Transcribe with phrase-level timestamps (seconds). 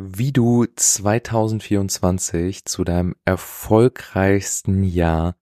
[0.00, 5.34] wie du 2024 zu deinem erfolgreichsten Jahr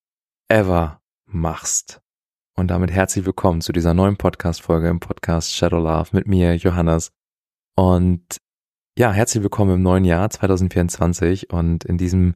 [0.49, 2.01] ever machst.
[2.57, 7.13] Und damit herzlich willkommen zu dieser neuen Podcast-Folge im Podcast Shadow Love mit mir, Johannes.
[7.77, 8.39] Und
[8.99, 11.51] ja, herzlich willkommen im neuen Jahr 2024.
[11.51, 12.35] Und in diesem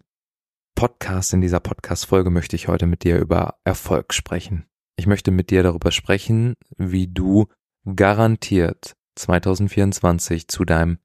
[0.74, 4.66] Podcast, in dieser Podcast-Folge möchte ich heute mit dir über Erfolg sprechen.
[4.96, 7.46] Ich möchte mit dir darüber sprechen, wie du
[7.96, 10.98] garantiert 2024 zu deinem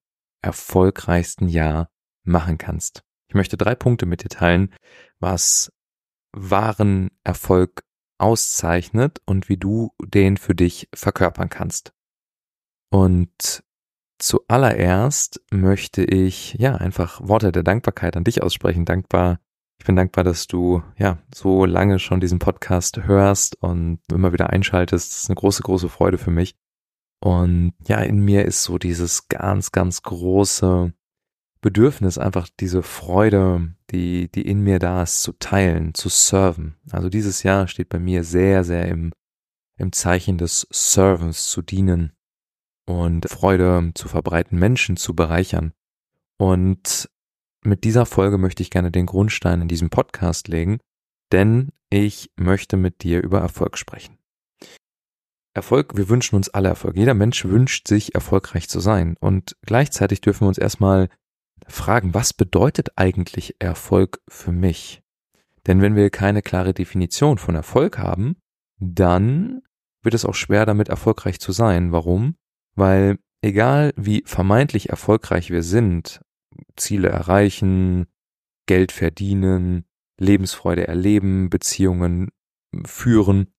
[0.46, 1.90] erfolgreichsten Jahr
[2.24, 3.04] machen kannst.
[3.28, 4.74] Ich möchte drei Punkte mit dir teilen,
[5.20, 5.72] was
[6.32, 7.84] wahren Erfolg
[8.18, 11.94] auszeichnet und wie du den für dich verkörpern kannst.
[12.90, 13.64] Und
[14.20, 18.86] zuallererst möchte ich ja einfach Worte der Dankbarkeit an dich aussprechen.
[18.86, 19.40] Dankbar,
[19.80, 24.52] ich bin dankbar, dass du ja so lange schon diesen Podcast hörst und immer wieder
[24.52, 25.12] einschaltest.
[25.12, 26.56] Das ist eine große, große Freude für mich.
[27.26, 30.94] Und ja, in mir ist so dieses ganz, ganz große
[31.60, 36.76] Bedürfnis, einfach diese Freude, die, die in mir da ist, zu teilen, zu serven.
[36.92, 39.12] Also dieses Jahr steht bei mir sehr, sehr im,
[39.76, 42.12] im Zeichen des Servants zu dienen
[42.86, 45.74] und Freude zu verbreiten, Menschen zu bereichern.
[46.38, 47.10] Und
[47.64, 50.78] mit dieser Folge möchte ich gerne den Grundstein in diesem Podcast legen,
[51.32, 54.20] denn ich möchte mit dir über Erfolg sprechen.
[55.56, 56.98] Erfolg, wir wünschen uns alle Erfolg.
[56.98, 59.16] Jeder Mensch wünscht sich erfolgreich zu sein.
[59.22, 61.08] Und gleichzeitig dürfen wir uns erstmal
[61.66, 65.02] fragen, was bedeutet eigentlich Erfolg für mich?
[65.66, 68.36] Denn wenn wir keine klare Definition von Erfolg haben,
[68.80, 69.62] dann
[70.04, 71.94] wird es auch schwer damit erfolgreich zu sein.
[71.94, 72.36] Warum?
[72.76, 76.22] Weil egal wie vermeintlich erfolgreich wir sind,
[76.76, 78.08] Ziele erreichen,
[78.68, 79.86] Geld verdienen,
[80.20, 82.32] Lebensfreude erleben, Beziehungen
[82.86, 83.55] führen,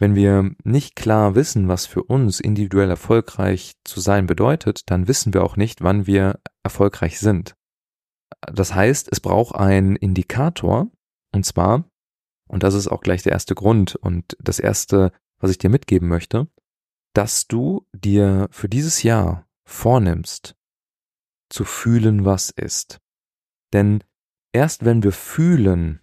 [0.00, 5.34] wenn wir nicht klar wissen, was für uns individuell erfolgreich zu sein bedeutet, dann wissen
[5.34, 7.54] wir auch nicht, wann wir erfolgreich sind.
[8.40, 10.90] Das heißt, es braucht einen Indikator,
[11.32, 11.84] und zwar,
[12.48, 16.08] und das ist auch gleich der erste Grund und das erste, was ich dir mitgeben
[16.08, 16.48] möchte,
[17.12, 20.56] dass du dir für dieses Jahr vornimmst,
[21.50, 23.00] zu fühlen, was ist.
[23.74, 24.02] Denn
[24.52, 25.99] erst wenn wir fühlen,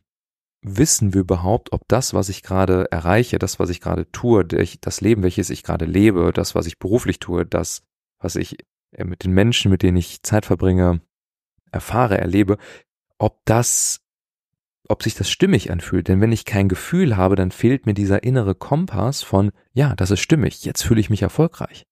[0.75, 5.01] wissen wir überhaupt, ob das, was ich gerade erreiche, das, was ich gerade tue, das
[5.01, 7.83] Leben, welches ich gerade lebe, das, was ich beruflich tue, das,
[8.19, 8.57] was ich
[8.91, 11.01] äh, mit den Menschen, mit denen ich Zeit verbringe,
[11.71, 12.57] erfahre, erlebe,
[13.17, 14.01] ob das,
[14.87, 16.07] ob sich das stimmig anfühlt.
[16.07, 20.11] Denn wenn ich kein Gefühl habe, dann fehlt mir dieser innere Kompass von, ja, das
[20.11, 21.85] ist stimmig, jetzt fühle ich mich erfolgreich.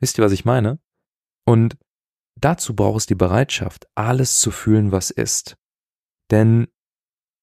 [0.00, 0.78] Wisst ihr, was ich meine?
[1.44, 1.76] Und
[2.36, 5.56] dazu braucht es die Bereitschaft, alles zu fühlen, was ist.
[6.30, 6.68] Denn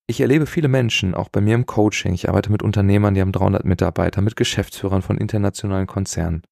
[0.08, 2.14] ich erlebe viele Menschen, auch bei mir im Coaching.
[2.14, 6.44] Ich arbeite mit Unternehmern, die haben 300 Mitarbeiter, mit Geschäftsführern von internationalen Konzernen,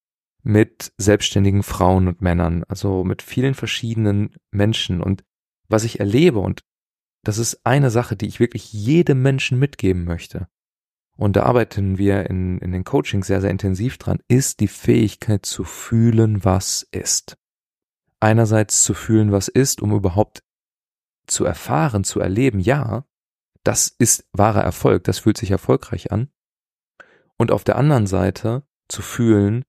[0.42, 5.02] mit selbstständigen Frauen und Männern, also mit vielen verschiedenen Menschen.
[5.02, 5.24] Und
[5.68, 6.62] was ich erlebe, und
[7.24, 10.48] das ist eine Sache, die ich wirklich jedem Menschen mitgeben möchte,
[11.16, 15.46] und da arbeiten wir in, in den Coachings sehr, sehr intensiv dran, ist die Fähigkeit
[15.46, 17.38] zu fühlen, was ist.
[18.20, 20.44] Einerseits zu fühlen, was ist, um überhaupt
[21.28, 23.06] zu erfahren, zu erleben, ja,
[23.64, 26.30] das ist wahrer Erfolg, das fühlt sich erfolgreich an.
[27.38, 29.64] Und auf der anderen Seite zu fühlen,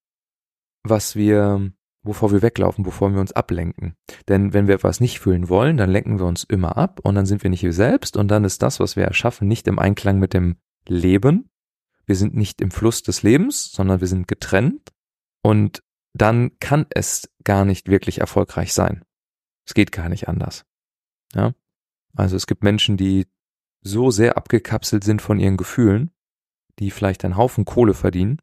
[0.82, 1.72] was wir,
[2.02, 3.96] wovor wir weglaufen, wovor wir uns ablenken.
[4.28, 7.26] Denn wenn wir etwas nicht fühlen wollen, dann lenken wir uns immer ab und dann
[7.26, 10.18] sind wir nicht wir selbst und dann ist das, was wir erschaffen, nicht im Einklang
[10.18, 10.56] mit dem
[10.86, 11.50] Leben.
[12.04, 14.92] Wir sind nicht im Fluss des Lebens, sondern wir sind getrennt
[15.42, 15.82] und
[16.12, 19.04] dann kann es gar nicht wirklich erfolgreich sein.
[19.66, 20.64] Es geht gar nicht anders.
[21.34, 21.54] Ja?
[22.14, 23.26] Also es gibt Menschen, die
[23.84, 26.10] so sehr abgekapselt sind von ihren Gefühlen,
[26.78, 28.40] die vielleicht einen Haufen Kohle verdienen,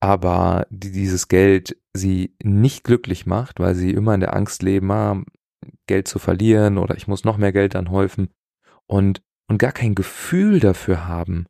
[0.00, 4.90] aber die dieses Geld sie nicht glücklich macht, weil sie immer in der Angst leben,
[4.92, 5.22] ah,
[5.86, 8.28] Geld zu verlieren oder ich muss noch mehr Geld anhäufen
[8.86, 11.46] und, und gar kein Gefühl dafür haben,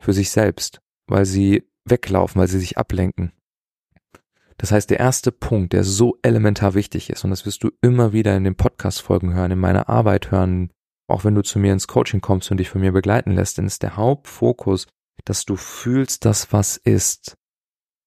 [0.00, 3.32] für sich selbst, weil sie weglaufen, weil sie sich ablenken.
[4.56, 8.12] Das heißt, der erste Punkt, der so elementar wichtig ist, und das wirst du immer
[8.12, 10.70] wieder in den Podcast-Folgen hören, in meiner Arbeit hören,
[11.10, 13.66] auch wenn du zu mir ins Coaching kommst und dich von mir begleiten lässt, dann
[13.66, 14.86] ist der Hauptfokus,
[15.24, 17.36] dass du fühlst, dass was ist,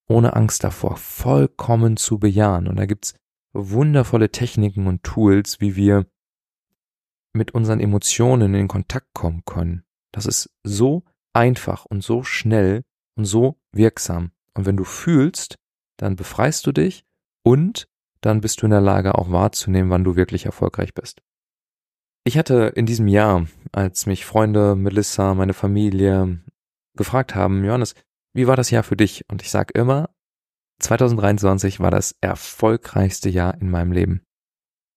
[0.08, 2.68] ohne Angst davor, vollkommen zu bejahen.
[2.68, 3.16] Und da gibt's
[3.54, 6.06] wundervolle Techniken und Tools, wie wir
[7.34, 9.84] mit unseren Emotionen in Kontakt kommen können.
[10.12, 11.04] Das ist so
[11.34, 12.84] einfach und so schnell
[13.16, 14.32] und so wirksam.
[14.54, 15.56] Und wenn du fühlst,
[15.98, 17.06] dann befreist du dich
[17.44, 17.88] und
[18.22, 21.22] dann bist du in der Lage auch wahrzunehmen, wann du wirklich erfolgreich bist.
[22.26, 26.42] Ich hatte in diesem Jahr, als mich Freunde, Melissa, meine Familie
[26.96, 27.96] gefragt haben, Johannes,
[28.34, 29.26] wie war das Jahr für dich?
[29.30, 30.10] Und ich sage immer,
[30.80, 34.22] 2023 war das erfolgreichste Jahr in meinem Leben.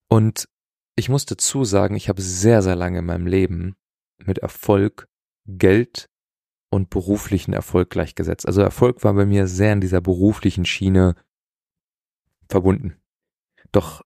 [0.08, 0.48] Und
[0.96, 3.76] ich muss dazu sagen, ich habe sehr, sehr lange in meinem Leben
[4.24, 5.08] mit Erfolg,
[5.46, 6.08] Geld
[6.70, 8.46] und beruflichen Erfolg gleichgesetzt.
[8.46, 11.16] Also Erfolg war bei mir sehr in dieser beruflichen Schiene
[12.48, 12.96] verbunden.
[13.72, 14.02] Doch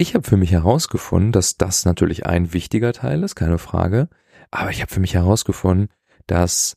[0.00, 4.08] ich habe für mich herausgefunden, dass das natürlich ein wichtiger Teil ist, keine Frage.
[4.50, 5.88] Aber ich habe für mich herausgefunden,
[6.26, 6.74] dass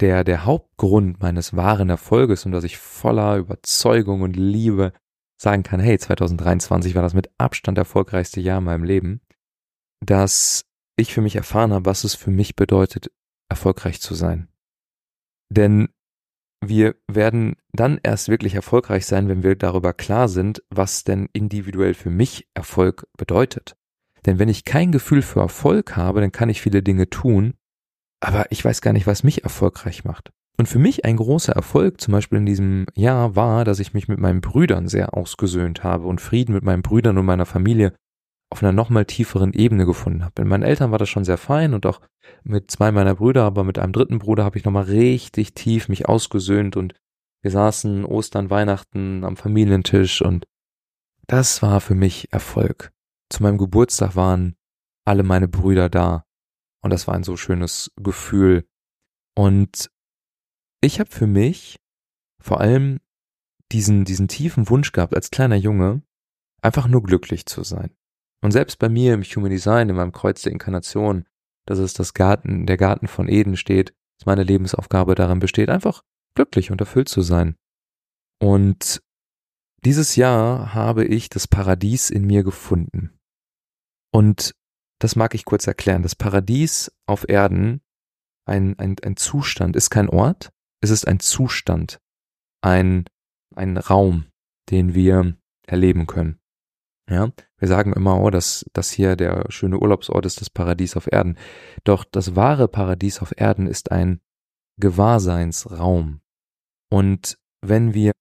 [0.00, 4.92] der, der Hauptgrund meines wahren Erfolges und dass ich voller Überzeugung und Liebe
[5.36, 9.20] sagen kann, hey, 2023 war das mit Abstand erfolgreichste Jahr in meinem Leben,
[10.00, 10.64] dass
[10.96, 13.12] ich für mich erfahren habe, was es für mich bedeutet,
[13.48, 14.48] erfolgreich zu sein.
[15.48, 15.90] Denn
[16.62, 21.94] wir werden dann erst wirklich erfolgreich sein, wenn wir darüber klar sind, was denn individuell
[21.94, 23.76] für mich Erfolg bedeutet.
[24.24, 27.54] Denn wenn ich kein Gefühl für Erfolg habe, dann kann ich viele Dinge tun,
[28.20, 30.30] aber ich weiß gar nicht, was mich erfolgreich macht.
[30.56, 34.06] Und für mich ein großer Erfolg zum Beispiel in diesem Jahr war, dass ich mich
[34.06, 37.94] mit meinen Brüdern sehr ausgesöhnt habe und Frieden mit meinen Brüdern und meiner Familie
[38.52, 40.42] auf einer nochmal tieferen Ebene gefunden habe.
[40.42, 42.02] Mit meinen Eltern war das schon sehr fein und auch
[42.44, 46.06] mit zwei meiner Brüder, aber mit einem dritten Bruder habe ich nochmal richtig tief mich
[46.06, 46.94] ausgesöhnt und
[47.40, 50.44] wir saßen Ostern, Weihnachten am Familientisch und
[51.26, 52.92] das war für mich Erfolg.
[53.30, 54.54] Zu meinem Geburtstag waren
[55.06, 56.24] alle meine Brüder da
[56.82, 58.68] und das war ein so schönes Gefühl.
[59.34, 59.90] Und
[60.82, 61.80] ich habe für mich
[62.38, 63.00] vor allem
[63.72, 66.02] diesen, diesen tiefen Wunsch gehabt, als kleiner Junge,
[66.60, 67.96] einfach nur glücklich zu sein.
[68.42, 71.26] Und selbst bei mir im Human Design, in meinem Kreuz der Inkarnation,
[71.66, 76.02] dass es das Garten, der Garten von Eden steht, dass meine Lebensaufgabe darin besteht, einfach
[76.34, 77.56] glücklich und erfüllt zu sein.
[78.40, 79.02] Und
[79.84, 83.18] dieses Jahr habe ich das Paradies in mir gefunden.
[84.12, 84.54] Und
[84.98, 86.02] das mag ich kurz erklären.
[86.02, 87.80] Das Paradies auf Erden,
[88.44, 92.00] ein, ein, ein Zustand, ist kein Ort, es ist ein Zustand,
[92.60, 93.04] ein,
[93.54, 94.26] ein Raum,
[94.70, 95.36] den wir
[95.66, 96.38] erleben können.
[97.12, 101.12] Ja, wir sagen immer, oh, dass das hier der schöne Urlaubsort ist, das Paradies auf
[101.12, 101.36] Erden.
[101.84, 104.22] Doch das wahre Paradies auf Erden ist ein
[104.80, 106.22] Gewahrseinsraum.
[106.90, 108.12] Und wenn wir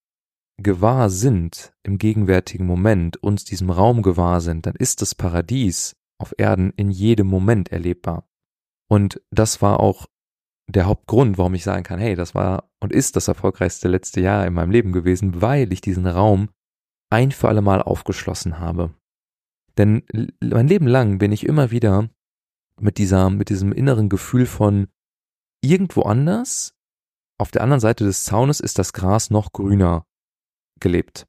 [0.58, 6.36] gewahr sind im gegenwärtigen Moment, uns diesem Raum gewahr sind, dann ist das Paradies auf
[6.38, 8.28] Erden in jedem Moment erlebbar.
[8.90, 10.08] Und das war auch
[10.68, 14.46] der Hauptgrund, warum ich sagen kann, hey, das war und ist das erfolgreichste letzte Jahr
[14.46, 16.50] in meinem Leben gewesen, weil ich diesen Raum
[17.12, 18.94] ein für alle Mal aufgeschlossen habe.
[19.78, 20.04] Denn
[20.42, 22.10] mein Leben lang bin ich immer wieder
[22.80, 24.88] mit dieser, mit diesem inneren Gefühl von
[25.62, 26.74] irgendwo anders,
[27.38, 30.06] auf der anderen Seite des Zaunes ist das Gras noch grüner
[30.80, 31.28] gelebt.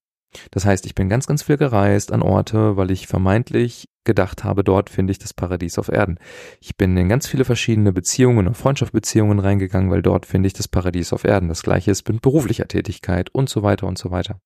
[0.50, 4.64] Das heißt, ich bin ganz, ganz viel gereist an Orte, weil ich vermeintlich gedacht habe,
[4.64, 6.19] dort finde ich das Paradies auf Erden.
[6.61, 10.69] Ich bin in ganz viele verschiedene Beziehungen und Freundschaftsbeziehungen reingegangen, weil dort finde ich das
[10.69, 11.49] Paradies auf Erden.
[11.49, 14.40] Das gleiche ist mit beruflicher Tätigkeit und so weiter und so weiter.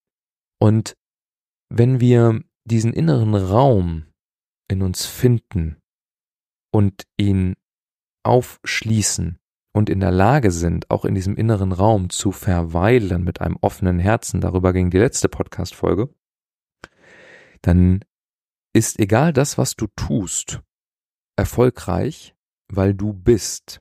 [0.58, 0.96] Und
[1.68, 4.06] wenn wir diesen inneren Raum
[4.68, 5.76] in uns finden
[6.72, 7.54] und ihn
[8.24, 9.38] aufschließen
[9.72, 13.98] und in der Lage sind, auch in diesem inneren Raum zu verweilen mit einem offenen
[13.98, 16.08] Herzen, darüber ging die letzte Podcast-Folge,
[17.62, 18.04] dann
[18.72, 20.60] ist egal das, was du tust,
[21.36, 22.34] erfolgreich,
[22.68, 23.80] weil du bist.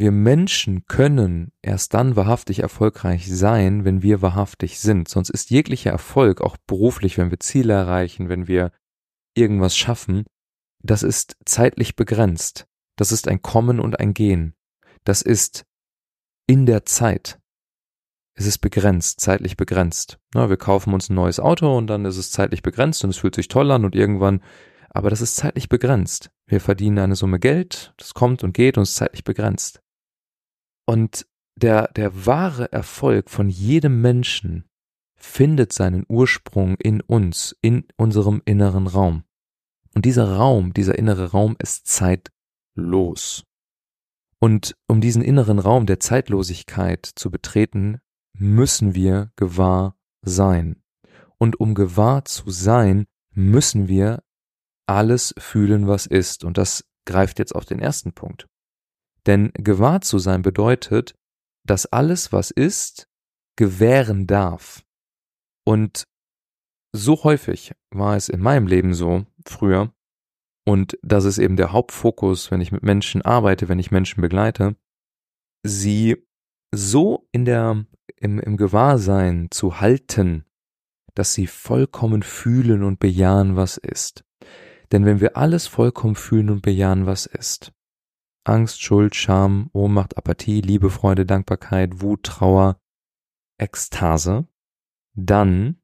[0.00, 5.10] Wir Menschen können erst dann wahrhaftig erfolgreich sein, wenn wir wahrhaftig sind.
[5.10, 8.72] Sonst ist jeglicher Erfolg, auch beruflich, wenn wir Ziele erreichen, wenn wir
[9.34, 10.24] irgendwas schaffen,
[10.82, 12.66] das ist zeitlich begrenzt.
[12.96, 14.54] Das ist ein Kommen und ein Gehen.
[15.04, 15.66] Das ist
[16.46, 17.38] in der Zeit.
[18.32, 20.18] Es ist begrenzt, zeitlich begrenzt.
[20.32, 23.18] Na, wir kaufen uns ein neues Auto und dann ist es zeitlich begrenzt und es
[23.18, 24.42] fühlt sich toll an und irgendwann,
[24.88, 26.30] aber das ist zeitlich begrenzt.
[26.46, 29.82] Wir verdienen eine Summe Geld, das kommt und geht und ist zeitlich begrenzt.
[30.90, 34.64] Und der, der wahre Erfolg von jedem Menschen
[35.14, 39.22] findet seinen Ursprung in uns, in unserem inneren Raum.
[39.94, 43.44] Und dieser Raum, dieser innere Raum ist zeitlos.
[44.40, 48.00] Und um diesen inneren Raum der Zeitlosigkeit zu betreten,
[48.36, 50.82] müssen wir gewahr sein.
[51.38, 54.24] Und um gewahr zu sein, müssen wir
[54.86, 56.42] alles fühlen, was ist.
[56.42, 58.49] Und das greift jetzt auf den ersten Punkt.
[59.30, 61.14] Denn gewahr zu sein bedeutet,
[61.64, 63.08] dass alles, was ist,
[63.56, 64.84] gewähren darf.
[65.64, 66.08] Und
[66.92, 69.94] so häufig war es in meinem Leben so, früher,
[70.66, 74.74] und das ist eben der Hauptfokus, wenn ich mit Menschen arbeite, wenn ich Menschen begleite,
[75.62, 76.26] sie
[76.74, 80.44] so in der, im, im Gewahrsein zu halten,
[81.14, 84.24] dass sie vollkommen fühlen und bejahen, was ist.
[84.90, 87.72] Denn wenn wir alles vollkommen fühlen und bejahen, was ist,
[88.44, 92.80] Angst, Schuld, Scham, Ohnmacht, Apathie, Liebe, Freude, Dankbarkeit, Wut, Trauer,
[93.58, 94.46] Ekstase,
[95.14, 95.80] dann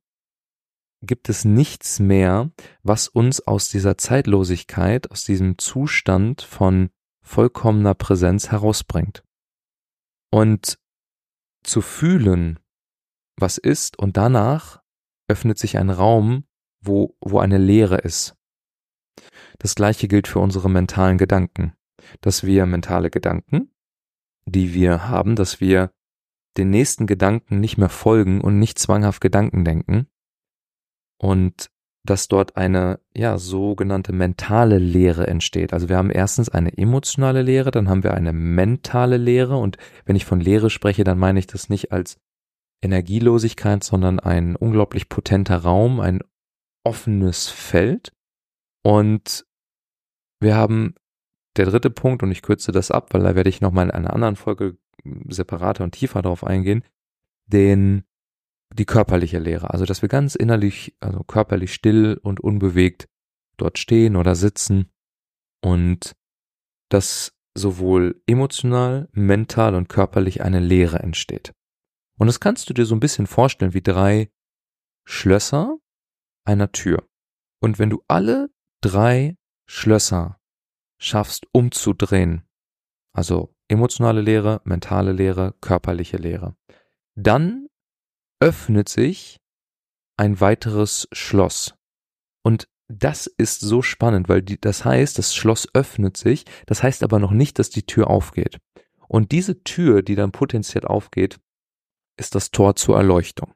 [1.03, 2.51] gibt es nichts mehr,
[2.83, 6.91] was uns aus dieser Zeitlosigkeit, aus diesem Zustand von
[7.23, 9.23] vollkommener Präsenz herausbringt.
[10.31, 10.79] Und
[11.63, 12.59] zu fühlen,
[13.37, 14.83] was ist, und danach
[15.29, 16.45] öffnet sich ein Raum,
[16.81, 18.37] wo, wo eine Leere ist.
[19.59, 21.75] Das gleiche gilt für unsere mentalen Gedanken,
[22.21, 23.71] dass wir mentale Gedanken,
[24.47, 25.91] die wir haben, dass wir
[26.57, 30.07] den nächsten Gedanken nicht mehr folgen und nicht zwanghaft Gedanken denken.
[31.19, 31.71] Und
[32.05, 35.73] dass dort eine ja sogenannte mentale Lehre entsteht.
[35.73, 40.17] Also wir haben erstens eine emotionale Lehre, dann haben wir eine mentale Lehre und wenn
[40.17, 42.19] ich von Lehre spreche, dann meine ich das nicht als
[42.83, 46.21] Energielosigkeit, sondern ein unglaublich potenter Raum, ein
[46.85, 48.13] offenes Feld.
[48.83, 49.45] Und
[50.41, 50.95] wir haben
[51.59, 54.13] der dritte Punkt und ich kürze das ab, weil da werde ich nochmal in einer
[54.13, 54.77] anderen Folge
[55.29, 56.85] separater und tiefer darauf eingehen,
[57.47, 58.05] den
[58.75, 63.09] die körperliche Lehre, also dass wir ganz innerlich, also körperlich still und unbewegt
[63.57, 64.91] dort stehen oder sitzen
[65.63, 66.17] und
[66.91, 71.55] dass sowohl emotional, mental und körperlich eine Lehre entsteht.
[72.19, 74.31] Und das kannst du dir so ein bisschen vorstellen wie drei
[75.05, 75.79] Schlösser
[76.45, 77.09] einer Tür.
[77.61, 78.51] Und wenn du alle
[78.83, 79.37] drei
[79.67, 80.36] Schlösser
[80.99, 82.43] schaffst umzudrehen,
[83.13, 86.57] also emotionale Lehre, mentale Lehre, körperliche Lehre,
[87.15, 87.69] dann
[88.41, 89.41] öffnet sich
[90.17, 91.75] ein weiteres Schloss.
[92.43, 97.03] Und das ist so spannend, weil die, das heißt, das Schloss öffnet sich, das heißt
[97.03, 98.59] aber noch nicht, dass die Tür aufgeht.
[99.09, 101.39] Und diese Tür, die dann potenziell aufgeht,
[102.17, 103.53] ist das Tor zur Erleuchtung.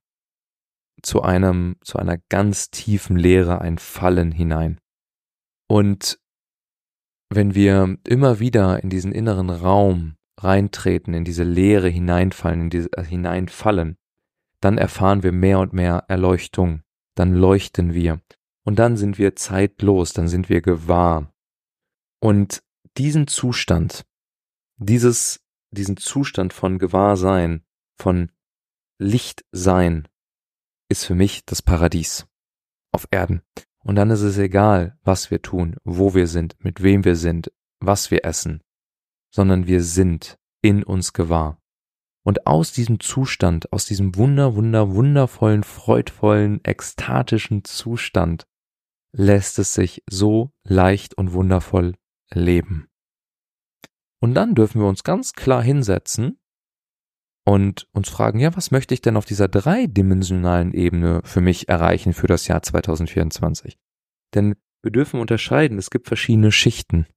[1.02, 4.80] Zu einem, zu einer ganz tiefen Leere, ein Fallen hinein.
[5.66, 6.20] Und
[7.30, 12.92] wenn wir immer wieder in diesen inneren Raum reintreten, in diese Leere hineinfallen, in diese,
[12.92, 13.96] äh, hineinfallen,
[14.60, 16.82] dann erfahren wir mehr und mehr Erleuchtung,
[17.14, 18.20] dann leuchten wir
[18.64, 21.32] und dann sind wir zeitlos, dann sind wir gewahr.
[22.20, 22.62] Und
[22.98, 24.04] diesen Zustand,
[24.76, 27.64] dieses, diesen Zustand von Gewahrsein,
[27.96, 28.32] von
[28.98, 30.08] Lichtsein,
[30.90, 32.26] ist für mich das Paradies
[32.92, 33.42] auf Erden.
[33.82, 37.50] Und dann ist es egal, was wir tun, wo wir sind, mit wem wir sind,
[37.80, 38.62] was wir essen,
[39.30, 41.60] sondern wir sind in uns gewahr.
[42.22, 48.46] Und aus diesem Zustand, aus diesem wunder, wunder, wundervollen, freudvollen, ekstatischen Zustand
[49.12, 51.94] lässt es sich so leicht und wundervoll
[52.30, 52.88] leben.
[54.20, 56.38] Und dann dürfen wir uns ganz klar hinsetzen
[57.50, 62.12] und uns fragen, ja, was möchte ich denn auf dieser dreidimensionalen Ebene für mich erreichen
[62.12, 63.76] für das Jahr 2024?
[64.34, 67.08] Denn wir dürfen unterscheiden, es gibt verschiedene Schichten.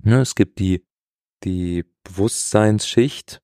[0.00, 0.86] Ne, es gibt die,
[1.42, 3.42] die Bewusstseinsschicht,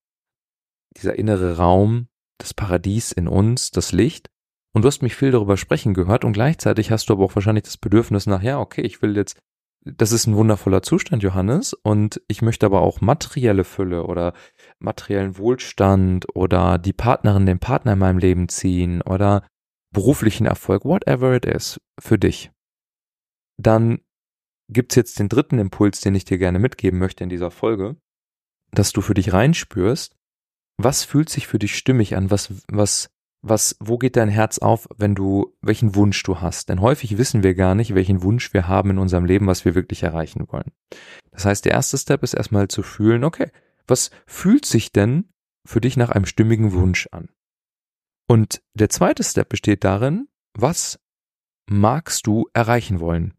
[0.95, 2.07] dieser innere Raum,
[2.37, 4.29] das Paradies in uns, das Licht.
[4.71, 7.65] Und du hast mich viel darüber sprechen gehört und gleichzeitig hast du aber auch wahrscheinlich
[7.65, 9.37] das Bedürfnis nach, ja, okay, ich will jetzt,
[9.83, 14.33] das ist ein wundervoller Zustand, Johannes, und ich möchte aber auch materielle Fülle oder
[14.79, 19.45] materiellen Wohlstand oder die Partnerin, den Partner in meinem Leben ziehen oder
[19.91, 22.51] beruflichen Erfolg, whatever it is, für dich.
[23.57, 23.99] Dann
[24.69, 27.97] gibt's jetzt den dritten Impuls, den ich dir gerne mitgeben möchte in dieser Folge,
[28.71, 30.15] dass du für dich reinspürst,
[30.77, 32.31] was fühlt sich für dich stimmig an?
[32.31, 33.09] Was, was,
[33.41, 36.69] was, wo geht dein Herz auf, wenn du, welchen Wunsch du hast?
[36.69, 39.75] Denn häufig wissen wir gar nicht, welchen Wunsch wir haben in unserem Leben, was wir
[39.75, 40.71] wirklich erreichen wollen.
[41.31, 43.51] Das heißt, der erste Step ist erstmal zu fühlen, okay,
[43.87, 45.29] was fühlt sich denn
[45.65, 47.29] für dich nach einem stimmigen Wunsch an?
[48.27, 50.99] Und der zweite Step besteht darin, was
[51.67, 53.33] magst du erreichen wollen?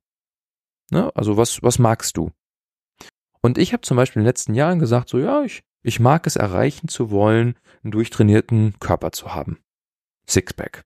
[0.90, 1.10] Ne?
[1.14, 2.30] Also was, was magst du?
[3.40, 6.26] Und ich habe zum Beispiel in den letzten Jahren gesagt, so ja, ich ich mag
[6.26, 9.58] es erreichen zu wollen, einen durchtrainierten Körper zu haben.
[10.28, 10.84] Sixpack.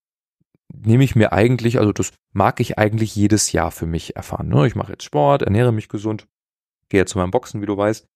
[0.75, 4.49] Nehme ich mir eigentlich, also das mag ich eigentlich jedes Jahr für mich erfahren.
[4.49, 4.67] Ne?
[4.67, 6.27] Ich mache jetzt Sport, ernähre mich gesund,
[6.89, 8.07] gehe zu meinem Boxen, wie du weißt,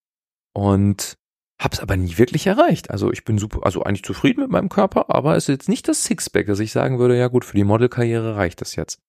[0.53, 1.17] und
[1.59, 2.89] hab's aber nie wirklich erreicht.
[2.89, 5.87] Also ich bin super, also eigentlich zufrieden mit meinem Körper, aber es ist jetzt nicht
[5.87, 8.99] das Sixpack, dass ich sagen würde, ja gut, für die Modelkarriere reicht das jetzt.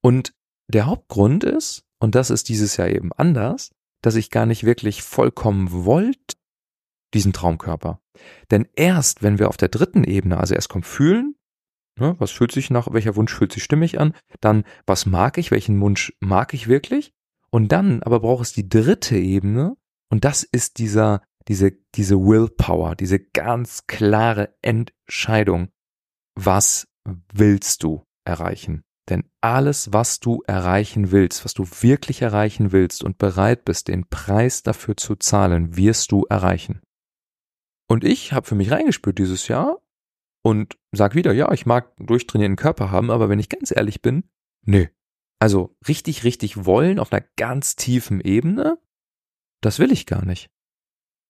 [0.00, 0.34] Und
[0.68, 3.70] der Hauptgrund ist, und das ist dieses Jahr eben anders,
[4.02, 6.36] dass ich gar nicht wirklich vollkommen wollte,
[7.14, 8.00] diesen Traumkörper.
[8.50, 11.34] Denn erst, wenn wir auf der dritten Ebene, also erst kommt fühlen,
[12.00, 15.50] ne, was fühlt sich nach, welcher Wunsch fühlt sich stimmig an, dann, was mag ich,
[15.50, 17.12] welchen Wunsch mag ich wirklich,
[17.50, 19.76] und dann aber braucht es die dritte Ebene,
[20.10, 25.68] und das ist dieser, diese, diese Willpower, diese ganz klare Entscheidung.
[26.34, 26.88] Was
[27.32, 28.84] willst du erreichen?
[29.08, 34.06] Denn alles, was du erreichen willst, was du wirklich erreichen willst und bereit bist, den
[34.08, 36.82] Preis dafür zu zahlen, wirst du erreichen.
[37.88, 39.78] Und ich habe für mich reingespürt dieses Jahr,
[40.42, 44.02] und sag wieder, ja, ich mag einen durchtrainierten Körper haben, aber wenn ich ganz ehrlich
[44.02, 44.24] bin,
[44.64, 44.86] nö.
[45.40, 48.78] Also richtig, richtig wollen auf einer ganz tiefen Ebene,
[49.60, 50.50] das will ich gar nicht.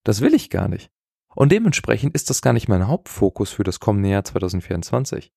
[0.04, 0.90] Das will ich gar nicht.
[1.34, 5.32] Und dementsprechend ist das gar nicht mein Hauptfokus für das kommende Jahr 2024.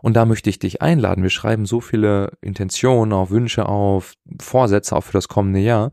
[0.00, 1.22] Und da möchte ich dich einladen.
[1.22, 5.92] Wir schreiben so viele Intentionen auf, Wünsche auf, Vorsätze auch für das kommende Jahr.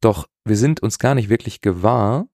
[0.00, 2.28] Doch wir sind uns gar nicht wirklich gewahr,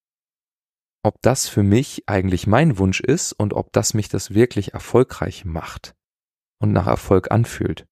[1.09, 5.47] ob das für mich eigentlich mein Wunsch ist und ob das mich das wirklich erfolgreich
[5.47, 5.95] macht
[6.61, 7.87] und nach Erfolg anfühlt.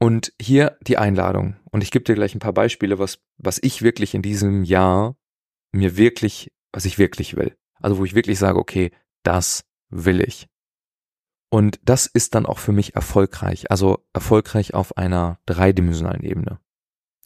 [0.00, 1.56] Und hier die Einladung.
[1.70, 5.16] Und ich gebe dir gleich ein paar Beispiele, was, was ich wirklich in diesem Jahr
[5.70, 7.56] mir wirklich, was ich wirklich will.
[7.74, 8.90] Also wo ich wirklich sage, okay,
[9.22, 10.48] das will ich.
[11.50, 13.70] Und das ist dann auch für mich erfolgreich.
[13.70, 16.58] Also erfolgreich auf einer dreidimensionalen Ebene.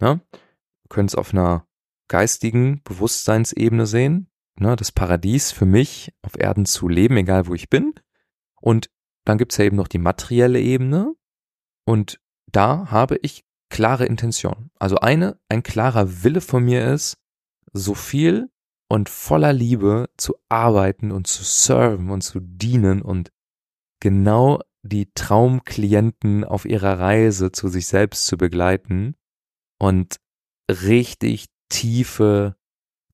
[0.02, 0.20] Ja?
[0.30, 1.66] Wir können es auf einer
[2.08, 4.27] geistigen Bewusstseinsebene sehen.
[4.60, 4.76] Ne?
[4.76, 7.94] Das Paradies für mich auf Erden zu leben, egal wo ich bin.
[8.60, 8.90] Und
[9.24, 11.14] dann gibt's ja eben noch die materielle Ebene.
[11.84, 14.70] Und da habe ich klare Intention.
[14.78, 17.18] Also eine, ein klarer Wille von mir ist,
[17.72, 18.50] so viel
[18.88, 23.30] und voller Liebe zu arbeiten und zu serven und zu dienen und
[24.00, 29.16] genau die Traumklienten auf ihrer Reise zu sich selbst zu begleiten
[29.78, 30.16] und
[30.70, 32.56] richtig tiefe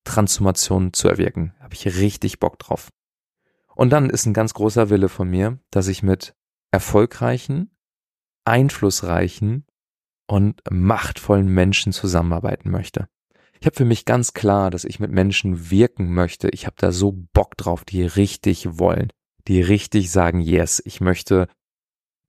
[0.04, 1.54] Transformationen zu erwirken.
[1.61, 2.90] Habe ich richtig Bock drauf.
[3.75, 6.34] Und dann ist ein ganz großer Wille von mir, dass ich mit
[6.70, 7.70] erfolgreichen,
[8.44, 9.66] einflussreichen
[10.26, 13.08] und machtvollen Menschen zusammenarbeiten möchte.
[13.61, 16.49] Ich habe für mich ganz klar, dass ich mit Menschen wirken möchte.
[16.50, 19.11] Ich habe da so Bock drauf, die richtig wollen,
[19.49, 21.49] die richtig sagen, yes, ich möchte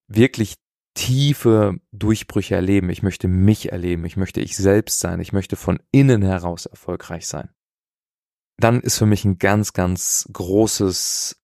[0.08, 0.55] wirklich
[0.94, 2.89] tiefe Durchbrüche erleben.
[2.89, 4.05] Ich möchte mich erleben.
[4.05, 5.20] Ich möchte ich selbst sein.
[5.20, 7.50] Ich möchte von innen heraus erfolgreich sein.
[8.57, 11.41] Dann ist für mich ein ganz, ganz großes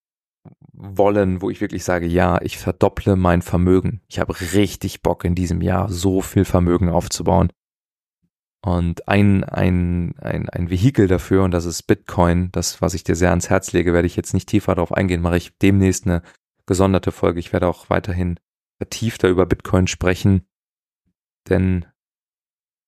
[0.74, 4.01] Wollen, wo ich wirklich sage, ja, ich verdopple mein Vermögen.
[4.08, 7.51] Ich habe richtig Bock in diesem Jahr so viel Vermögen aufzubauen.
[8.63, 13.16] Und ein, ein, ein, ein Vehikel dafür, und das ist Bitcoin, das, was ich dir
[13.16, 16.22] sehr ans Herz lege, werde ich jetzt nicht tiefer darauf eingehen, mache ich demnächst eine
[16.68, 17.40] gesonderte Folge.
[17.40, 18.40] Ich werde auch weiterhin
[18.77, 20.48] vertiefter über Bitcoin sprechen,
[21.50, 21.86] denn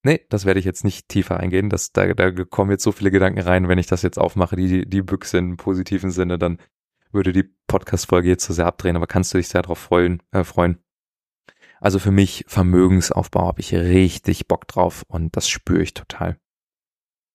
[0.03, 1.69] nee, das werde ich jetzt nicht tiefer eingehen.
[1.69, 4.87] Das, da, da kommen jetzt so viele Gedanken rein, wenn ich das jetzt aufmache, die,
[4.87, 6.59] die Büchse im positiven Sinne, dann
[7.11, 10.43] würde die Podcast-Folge jetzt zu sehr abdrehen, aber kannst du dich sehr darauf freuen, äh,
[10.43, 10.79] freuen.
[11.79, 16.39] Also für mich Vermögensaufbau habe ich richtig Bock drauf und das spüre ich total.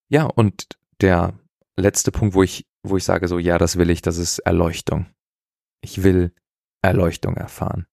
[0.09, 1.39] Ja, und der
[1.77, 5.07] letzte Punkt, wo ich, wo ich sage so, ja, das will ich, das ist Erleuchtung.
[5.83, 6.35] Ich will
[6.83, 7.87] Erleuchtung erfahren.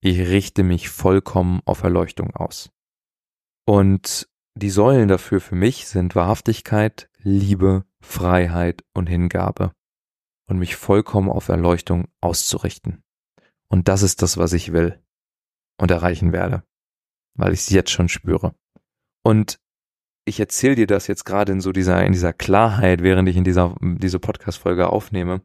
[0.00, 2.73] Ich richte mich vollkommen auf Erleuchtung aus.
[3.64, 9.72] Und die Säulen dafür für mich sind Wahrhaftigkeit, Liebe, Freiheit und Hingabe
[10.46, 13.02] und mich vollkommen auf Erleuchtung auszurichten.
[13.68, 15.02] Und das ist das, was ich will
[15.78, 16.62] und erreichen werde,
[17.34, 18.54] weil ich es jetzt schon spüre.
[19.22, 19.58] Und
[20.26, 23.44] ich erzähle dir das jetzt gerade in so dieser, in dieser Klarheit, während ich in
[23.44, 25.42] dieser, diese Podcast-Folge aufnehme,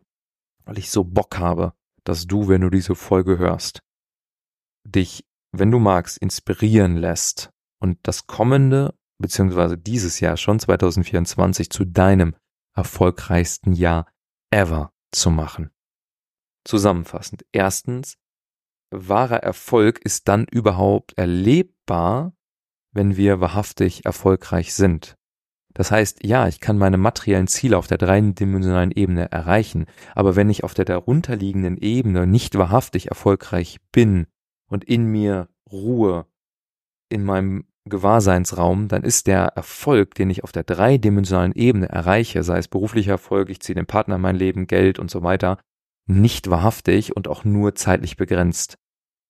[0.66, 3.82] weil ich so Bock habe, dass du, wenn du diese Folge hörst,
[4.86, 11.86] dich, wenn du magst, inspirieren lässt und das kommende, beziehungsweise dieses Jahr schon 2024 zu
[11.86, 12.36] deinem
[12.76, 14.08] erfolgreichsten Jahr
[14.52, 15.72] ever zu machen.
[16.66, 17.46] Zusammenfassend.
[17.52, 18.18] Erstens,
[18.92, 22.34] wahrer Erfolg ist dann überhaupt erlebbar,
[22.92, 25.16] wenn wir wahrhaftig erfolgreich sind.
[25.74, 30.50] Das heißt, ja, ich kann meine materiellen Ziele auf der dreidimensionalen Ebene erreichen, aber wenn
[30.50, 34.26] ich auf der darunterliegenden Ebene nicht wahrhaftig erfolgreich bin
[34.68, 36.26] und in mir Ruhe
[37.10, 42.58] in meinem Gewahrseinsraum, dann ist der Erfolg, den ich auf der dreidimensionalen Ebene erreiche, sei
[42.58, 45.60] es beruflicher Erfolg, ich ziehe den Partner in mein Leben, Geld und so weiter,
[46.08, 48.78] nicht wahrhaftig und auch nur zeitlich begrenzt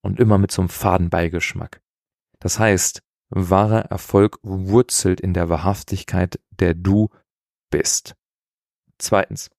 [0.02, 1.80] und immer mit so einem Fadenbeigeschmack.
[2.38, 7.08] Das heißt, wahrer Erfolg wurzelt in der Wahrhaftigkeit, der du
[7.70, 8.14] bist.
[8.98, 9.50] Zweitens,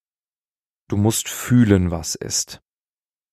[0.88, 2.62] du musst fühlen, was ist.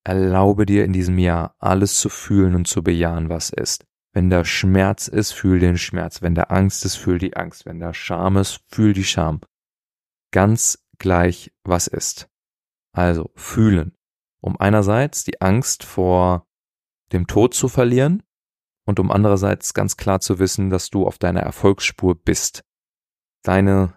[0.04, 3.84] Erlaube dir in diesem Jahr alles zu fühlen und zu bejahen, was ist.
[4.12, 6.22] Wenn da Schmerz ist, fühl den Schmerz.
[6.22, 7.66] Wenn da Angst ist, fühl die Angst.
[7.66, 9.40] Wenn da Scham ist, fühl die Scham.
[10.32, 12.28] Ganz gleich, was ist.
[12.92, 13.96] Also fühlen,
[14.40, 16.46] um einerseits die Angst vor
[17.12, 18.22] dem Tod zu verlieren
[18.86, 22.64] und um andererseits ganz klar zu wissen, dass du auf deiner Erfolgsspur bist.
[23.42, 23.94] Deine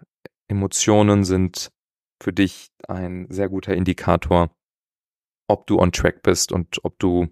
[0.47, 1.71] Emotionen sind
[2.21, 4.56] für dich ein sehr guter Indikator,
[5.47, 7.28] ob du on track bist und ob du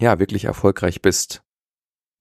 [0.00, 1.42] ja wirklich erfolgreich bist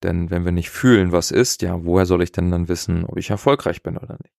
[0.03, 3.17] denn wenn wir nicht fühlen, was ist, ja, woher soll ich denn dann wissen, ob
[3.17, 4.33] ich erfolgreich bin oder nicht?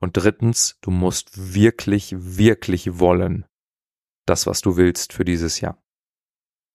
[0.00, 3.44] Und drittens, du musst wirklich, wirklich wollen.
[4.26, 5.82] das, was du willst für dieses Jahr.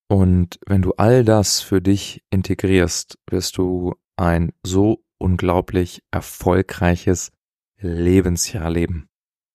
[0.09, 7.31] Und wenn du all das für dich integrierst, wirst du ein so unglaublich erfolgreiches
[7.79, 9.07] Lebensjahr leben.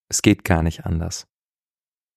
[0.09, 1.27] Es geht gar nicht anders.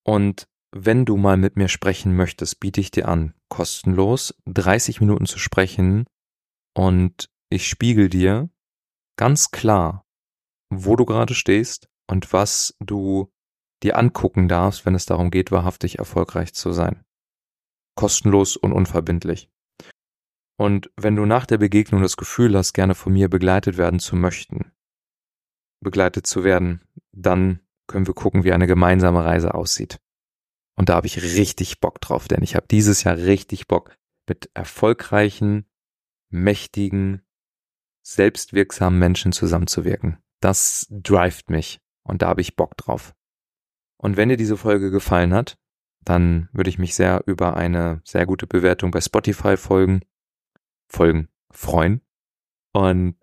[0.05, 5.26] Und wenn du mal mit mir sprechen möchtest, biete ich dir an, kostenlos 30 Minuten
[5.26, 6.07] zu sprechen
[6.74, 8.50] und ich spiegel dir
[9.16, 10.06] ganz klar,
[10.70, 13.32] wo du gerade stehst und was du
[13.82, 17.04] dir angucken darfst, wenn es darum geht, wahrhaftig erfolgreich zu sein.
[17.94, 19.50] Kostenlos und unverbindlich.
[20.58, 24.16] Und wenn du nach der Begegnung das Gefühl hast, gerne von mir begleitet werden zu
[24.16, 24.72] möchten,
[25.80, 29.98] begleitet zu werden, dann können wir gucken, wie eine gemeinsame Reise aussieht.
[30.76, 33.96] Und da habe ich richtig Bock drauf, denn ich habe dieses Jahr richtig Bock,
[34.28, 35.66] mit erfolgreichen,
[36.33, 37.23] mächtigen,
[38.03, 40.18] selbstwirksamen Menschen zusammenzuwirken.
[40.40, 43.14] Das drivet mich und da habe ich Bock drauf.
[43.97, 45.57] Und wenn dir diese Folge gefallen hat,
[46.05, 50.01] dann würde ich mich sehr über eine sehr gute Bewertung bei Spotify folgen,
[50.88, 52.01] folgen, freuen
[52.73, 53.16] und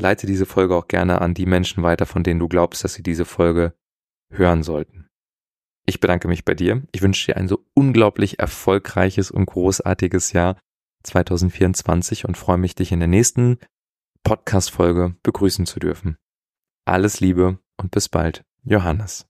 [0.00, 3.02] leite diese Folge auch gerne an die Menschen weiter, von denen du glaubst, dass sie
[3.02, 3.74] diese Folge
[4.30, 5.08] hören sollten.
[5.84, 6.82] Ich bedanke mich bei dir.
[6.92, 10.58] Ich wünsche dir ein so unglaublich erfolgreiches und großartiges Jahr
[11.06, 13.58] 2024 und freue mich, dich in der nächsten
[14.22, 16.16] Podcast-Folge begrüßen zu dürfen.
[16.84, 19.26] Alles Liebe und bis bald, Johannes.